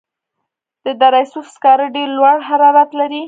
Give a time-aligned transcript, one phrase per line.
[0.85, 3.19] د دره صوف سکاره ډیر لوړ حرارت لري.